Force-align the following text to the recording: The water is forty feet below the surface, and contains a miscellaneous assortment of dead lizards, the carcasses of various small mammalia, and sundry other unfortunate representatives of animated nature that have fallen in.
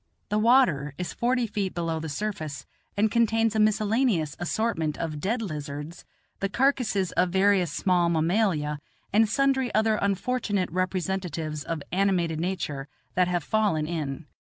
The 0.29 0.39
water 0.39 0.95
is 0.97 1.13
forty 1.13 1.45
feet 1.45 1.75
below 1.75 1.99
the 1.99 2.09
surface, 2.09 2.65
and 2.97 3.11
contains 3.11 3.55
a 3.55 3.59
miscellaneous 3.59 4.35
assortment 4.39 4.97
of 4.97 5.19
dead 5.19 5.43
lizards, 5.43 6.05
the 6.39 6.49
carcasses 6.49 7.11
of 7.11 7.29
various 7.29 7.71
small 7.71 8.09
mammalia, 8.09 8.79
and 9.13 9.29
sundry 9.29 9.71
other 9.75 9.97
unfortunate 9.97 10.71
representatives 10.71 11.63
of 11.63 11.83
animated 11.91 12.39
nature 12.39 12.87
that 13.13 13.27
have 13.27 13.43
fallen 13.43 13.85
in. 13.85 14.25